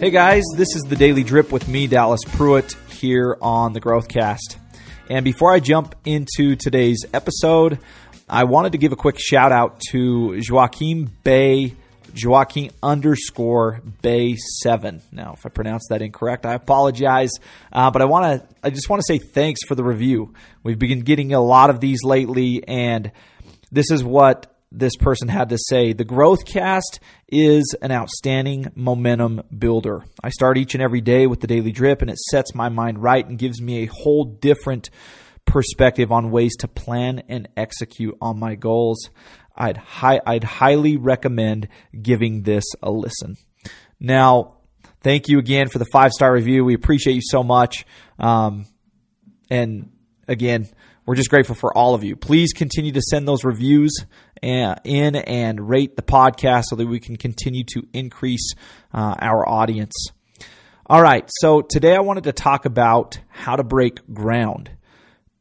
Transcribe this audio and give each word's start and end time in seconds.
Hey 0.00 0.08
guys, 0.08 0.44
this 0.56 0.74
is 0.74 0.84
the 0.84 0.96
Daily 0.96 1.22
Drip 1.22 1.52
with 1.52 1.68
me, 1.68 1.86
Dallas 1.86 2.22
Pruitt, 2.28 2.74
here 2.88 3.36
on 3.42 3.74
the 3.74 3.82
Growthcast. 3.82 4.56
And 5.10 5.26
before 5.26 5.52
I 5.52 5.60
jump 5.60 5.94
into 6.06 6.56
today's 6.56 7.04
episode, 7.12 7.80
I 8.26 8.44
wanted 8.44 8.72
to 8.72 8.78
give 8.78 8.92
a 8.92 8.96
quick 8.96 9.18
shout 9.18 9.52
out 9.52 9.78
to 9.90 10.40
Joaquin 10.48 11.10
Bay, 11.22 11.76
Joaquin 12.24 12.70
underscore 12.82 13.82
Bay 14.00 14.36
seven. 14.36 15.02
Now, 15.12 15.34
if 15.34 15.44
I 15.44 15.50
pronounced 15.50 15.88
that 15.90 16.00
incorrect, 16.00 16.46
I 16.46 16.54
apologize. 16.54 17.32
Uh, 17.70 17.90
but 17.90 18.00
I 18.00 18.06
want 18.06 18.40
to, 18.40 18.48
I 18.64 18.70
just 18.70 18.88
want 18.88 19.02
to 19.02 19.06
say 19.06 19.18
thanks 19.18 19.60
for 19.68 19.74
the 19.74 19.84
review. 19.84 20.32
We've 20.62 20.78
been 20.78 21.02
getting 21.02 21.34
a 21.34 21.42
lot 21.42 21.68
of 21.68 21.78
these 21.78 22.02
lately, 22.04 22.66
and 22.66 23.12
this 23.70 23.90
is 23.90 24.02
what 24.02 24.46
this 24.72 24.96
person 24.96 25.28
had 25.28 25.48
to 25.48 25.58
say 25.58 25.92
the 25.92 26.04
Growthcast 26.04 27.00
is 27.28 27.74
an 27.82 27.90
outstanding 27.90 28.70
momentum 28.74 29.42
builder. 29.56 30.04
I 30.22 30.30
start 30.30 30.58
each 30.58 30.74
and 30.74 30.82
every 30.82 31.00
day 31.00 31.26
with 31.26 31.40
the 31.40 31.46
daily 31.46 31.72
drip, 31.72 32.02
and 32.02 32.10
it 32.10 32.18
sets 32.18 32.54
my 32.54 32.68
mind 32.68 33.02
right 33.02 33.26
and 33.26 33.38
gives 33.38 33.60
me 33.60 33.82
a 33.82 33.86
whole 33.86 34.24
different 34.24 34.90
perspective 35.44 36.12
on 36.12 36.30
ways 36.30 36.54
to 36.56 36.68
plan 36.68 37.22
and 37.28 37.48
execute 37.56 38.16
on 38.20 38.38
my 38.38 38.54
goals. 38.54 39.10
I'd 39.56 39.80
I'd 40.02 40.44
highly 40.44 40.96
recommend 40.96 41.68
giving 42.00 42.42
this 42.44 42.64
a 42.82 42.90
listen. 42.90 43.34
Now, 43.98 44.58
thank 45.02 45.28
you 45.28 45.38
again 45.38 45.68
for 45.68 45.78
the 45.78 45.86
five 45.92 46.12
star 46.12 46.32
review. 46.32 46.64
We 46.64 46.74
appreciate 46.74 47.14
you 47.14 47.22
so 47.22 47.42
much. 47.42 47.84
Um, 48.18 48.66
and 49.50 49.90
again, 50.28 50.68
we're 51.10 51.16
just 51.16 51.28
grateful 51.28 51.56
for 51.56 51.76
all 51.76 51.96
of 51.96 52.04
you. 52.04 52.14
Please 52.14 52.52
continue 52.52 52.92
to 52.92 53.02
send 53.02 53.26
those 53.26 53.42
reviews 53.42 54.06
uh, 54.44 54.76
in 54.84 55.16
and 55.16 55.68
rate 55.68 55.96
the 55.96 56.02
podcast 56.02 56.66
so 56.66 56.76
that 56.76 56.86
we 56.86 57.00
can 57.00 57.16
continue 57.16 57.64
to 57.64 57.84
increase 57.92 58.54
uh, 58.94 59.16
our 59.18 59.48
audience. 59.48 59.92
All 60.86 61.02
right, 61.02 61.28
so 61.40 61.62
today 61.62 61.96
I 61.96 62.00
wanted 62.00 62.22
to 62.24 62.32
talk 62.32 62.64
about 62.64 63.18
how 63.28 63.56
to 63.56 63.64
break 63.64 63.98
ground. 64.14 64.70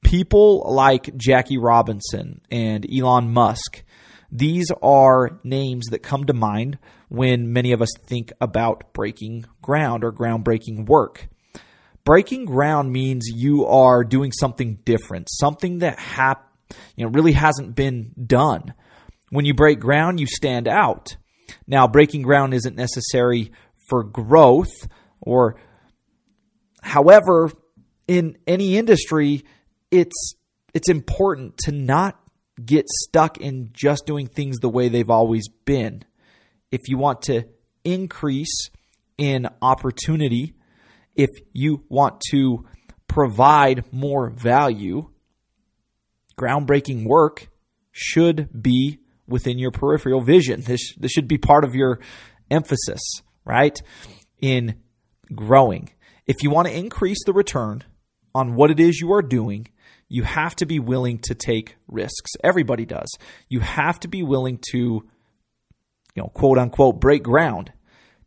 People 0.03 0.65
like 0.73 1.15
Jackie 1.15 1.59
Robinson 1.59 2.41
and 2.49 2.83
Elon 2.91 3.31
Musk, 3.31 3.83
these 4.31 4.71
are 4.81 5.39
names 5.43 5.85
that 5.91 5.99
come 5.99 6.25
to 6.25 6.33
mind 6.33 6.79
when 7.09 7.53
many 7.53 7.73
of 7.73 7.81
us 7.83 7.91
think 8.07 8.33
about 8.41 8.91
breaking 8.91 9.45
ground 9.61 10.03
or 10.03 10.11
groundbreaking 10.11 10.87
work. 10.87 11.29
Breaking 12.09 12.45
ground 12.45 12.91
means 12.91 13.27
you 13.31 13.67
are 13.67 14.03
doing 14.03 14.31
something 14.31 14.79
different, 14.83 15.27
something 15.29 15.77
that 15.77 15.99
hap- 15.99 16.51
you 16.95 17.05
know 17.05 17.11
really 17.11 17.33
hasn't 17.33 17.75
been 17.75 18.13
done. 18.25 18.73
When 19.29 19.45
you 19.45 19.53
break 19.53 19.79
ground, 19.79 20.19
you 20.19 20.25
stand 20.25 20.67
out. 20.67 21.17
Now, 21.67 21.87
breaking 21.87 22.23
ground 22.23 22.55
isn't 22.55 22.75
necessary 22.75 23.51
for 23.87 24.03
growth 24.03 24.87
or 25.21 25.61
however 26.81 27.51
in 28.07 28.39
any 28.47 28.75
industry 28.75 29.45
it's 29.91 30.33
it's 30.73 30.89
important 30.89 31.59
to 31.59 31.71
not 31.71 32.19
get 32.65 32.87
stuck 32.89 33.37
in 33.37 33.69
just 33.71 34.07
doing 34.07 34.25
things 34.25 34.57
the 34.57 34.69
way 34.69 34.89
they've 34.89 35.11
always 35.11 35.47
been. 35.47 36.01
If 36.71 36.87
you 36.87 36.97
want 36.97 37.21
to 37.23 37.43
increase 37.83 38.71
in 39.19 39.47
opportunity, 39.61 40.55
if 41.15 41.29
you 41.53 41.83
want 41.89 42.21
to 42.31 42.65
provide 43.07 43.91
more 43.91 44.29
value, 44.29 45.09
groundbreaking 46.37 47.05
work 47.05 47.49
should 47.91 48.49
be 48.61 48.99
within 49.27 49.59
your 49.59 49.71
peripheral 49.71 50.21
vision. 50.21 50.61
This, 50.61 50.93
this 50.95 51.11
should 51.11 51.27
be 51.27 51.37
part 51.37 51.63
of 51.63 51.75
your 51.75 51.99
emphasis, 52.49 53.01
right? 53.45 53.77
In 54.41 54.75
growing. 55.33 55.89
If 56.25 56.43
you 56.43 56.49
want 56.49 56.67
to 56.67 56.75
increase 56.75 57.23
the 57.25 57.33
return 57.33 57.83
on 58.33 58.55
what 58.55 58.71
it 58.71 58.79
is 58.79 58.99
you 58.99 59.11
are 59.13 59.21
doing, 59.21 59.67
you 60.07 60.23
have 60.23 60.55
to 60.57 60.65
be 60.65 60.79
willing 60.79 61.19
to 61.19 61.35
take 61.35 61.75
risks. 61.87 62.31
Everybody 62.43 62.85
does. 62.85 63.09
You 63.47 63.59
have 63.59 63.99
to 64.01 64.07
be 64.07 64.23
willing 64.23 64.59
to, 64.71 64.77
you 64.77 65.03
know, 66.15 66.31
quote 66.33 66.57
unquote, 66.57 66.99
break 66.99 67.23
ground. 67.23 67.71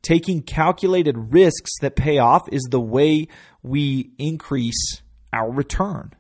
Taking 0.03 0.43
calculated 0.43 1.33
risks 1.33 1.71
that 1.81 1.97
pay 1.97 2.19
off 2.19 2.49
is 2.51 2.63
the 2.71 2.81
way 2.81 3.29
we 3.63 4.11
increase 4.19 5.01
our 5.33 5.51
return. 5.51 6.13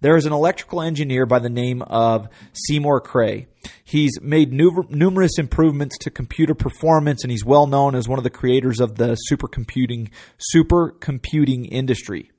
There 0.00 0.16
is 0.16 0.26
an 0.26 0.34
electrical 0.34 0.82
engineer 0.82 1.24
by 1.24 1.38
the 1.38 1.48
name 1.48 1.80
of 1.80 2.28
Seymour 2.52 3.00
Cray. 3.00 3.46
He's 3.82 4.20
made 4.20 4.52
numerous 4.52 5.38
improvements 5.38 5.96
to 6.02 6.10
computer 6.10 6.54
performance, 6.54 7.24
and 7.24 7.30
he's 7.30 7.44
well 7.44 7.66
known 7.66 7.94
as 7.94 8.06
one 8.06 8.18
of 8.18 8.22
the 8.22 8.28
creators 8.28 8.80
of 8.80 8.96
the 8.96 9.16
supercomputing 9.30 10.10
supercomputing 10.54 11.66
industry. 11.70 12.30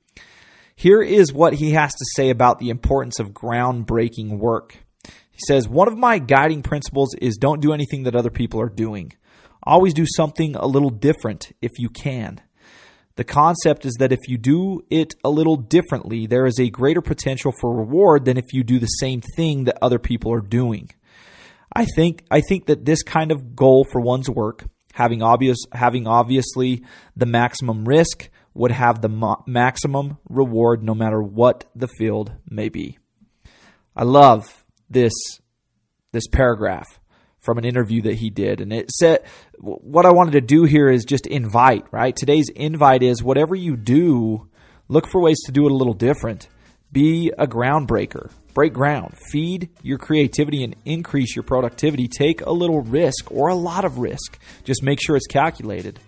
Here 0.76 1.02
is 1.02 1.32
what 1.32 1.54
he 1.54 1.72
has 1.72 1.90
to 1.90 2.04
say 2.14 2.30
about 2.30 2.60
the 2.60 2.70
importance 2.70 3.18
of 3.18 3.32
groundbreaking 3.32 4.38
work. 4.38 4.76
He 5.04 5.40
says, 5.48 5.68
One 5.68 5.88
of 5.88 5.98
my 5.98 6.20
guiding 6.20 6.62
principles 6.62 7.16
is 7.16 7.36
don't 7.36 7.60
do 7.60 7.72
anything 7.72 8.04
that 8.04 8.14
other 8.14 8.30
people 8.30 8.60
are 8.60 8.68
doing. 8.68 9.12
Always 9.66 9.94
do 9.94 10.06
something 10.06 10.54
a 10.54 10.66
little 10.66 10.90
different 10.90 11.52
if 11.60 11.72
you 11.78 11.88
can. 11.88 12.40
The 13.16 13.24
concept 13.24 13.84
is 13.84 13.94
that 13.98 14.12
if 14.12 14.28
you 14.28 14.38
do 14.38 14.84
it 14.90 15.14
a 15.24 15.30
little 15.30 15.56
differently, 15.56 16.26
there 16.26 16.46
is 16.46 16.60
a 16.60 16.70
greater 16.70 17.00
potential 17.00 17.52
for 17.60 17.74
reward 17.74 18.26
than 18.26 18.36
if 18.36 18.44
you 18.52 18.62
do 18.62 18.78
the 18.78 18.86
same 18.86 19.22
thing 19.34 19.64
that 19.64 19.78
other 19.80 19.98
people 19.98 20.32
are 20.32 20.40
doing. 20.40 20.90
I 21.74 21.86
think 21.96 22.22
I 22.30 22.42
think 22.42 22.66
that 22.66 22.84
this 22.84 23.02
kind 23.02 23.32
of 23.32 23.56
goal 23.56 23.86
for 23.90 24.00
one's 24.00 24.30
work, 24.30 24.66
having 24.92 25.22
obvious 25.22 25.58
having 25.72 26.06
obviously 26.06 26.84
the 27.16 27.26
maximum 27.26 27.86
risk, 27.86 28.28
would 28.54 28.70
have 28.70 29.00
the 29.00 29.08
mo- 29.08 29.42
maximum 29.46 30.18
reward 30.28 30.82
no 30.82 30.94
matter 30.94 31.22
what 31.22 31.64
the 31.74 31.88
field 31.98 32.32
may 32.48 32.68
be. 32.68 32.98
I 33.96 34.04
love 34.04 34.64
this 34.88 35.12
this 36.12 36.28
paragraph 36.28 37.00
from 37.46 37.58
an 37.58 37.64
interview 37.64 38.02
that 38.02 38.16
he 38.16 38.28
did. 38.28 38.60
And 38.60 38.72
it 38.72 38.90
said, 38.90 39.22
what 39.58 40.06
I 40.06 40.12
wanted 40.12 40.32
to 40.32 40.40
do 40.40 40.64
here 40.64 40.88
is 40.88 41.04
just 41.04 41.26
invite, 41.26 41.84
right? 41.90 42.14
Today's 42.14 42.48
invite 42.50 43.02
is 43.02 43.22
whatever 43.22 43.54
you 43.54 43.76
do, 43.76 44.48
look 44.88 45.08
for 45.08 45.20
ways 45.20 45.38
to 45.46 45.52
do 45.52 45.66
it 45.66 45.72
a 45.72 45.74
little 45.74 45.94
different. 45.94 46.48
Be 46.92 47.32
a 47.36 47.46
groundbreaker, 47.46 48.30
break 48.54 48.72
ground, 48.72 49.16
feed 49.30 49.70
your 49.82 49.98
creativity 49.98 50.62
and 50.62 50.76
increase 50.84 51.34
your 51.34 51.42
productivity. 51.42 52.08
Take 52.08 52.42
a 52.42 52.50
little 52.50 52.80
risk 52.80 53.30
or 53.30 53.48
a 53.48 53.54
lot 53.54 53.84
of 53.84 53.98
risk. 53.98 54.38
Just 54.64 54.82
make 54.82 55.00
sure 55.02 55.16
it's 55.16 55.26
calculated. 55.26 55.98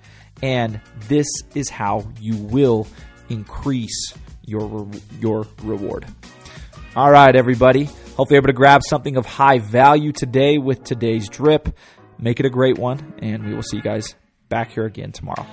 And 0.43 0.81
this 1.09 1.27
is 1.55 1.69
how 1.69 2.09
you 2.21 2.37
will 2.37 2.87
increase 3.29 4.15
your, 4.45 4.89
your 5.21 5.47
reward. 5.63 6.07
All 6.97 7.11
right, 7.11 7.35
everybody. 7.35 7.85
Hopefully, 8.17 8.37
able 8.37 8.49
to 8.49 8.53
grab 8.53 8.83
something 8.83 9.17
of 9.17 9.27
high 9.27 9.59
value 9.59 10.11
today 10.11 10.59
with 10.59 10.83
today's 10.83 11.29
drip. 11.29 11.69
Make 12.19 12.41
it 12.41 12.47
a 12.47 12.51
great 12.51 12.79
one, 12.79 13.15
and 13.19 13.45
we 13.45 13.55
will 13.55 13.63
see 13.63 13.77
you 13.77 13.83
guys 13.83 14.15
back 14.49 14.71
here 14.73 14.85
again 14.85 15.13
tomorrow. 15.13 15.47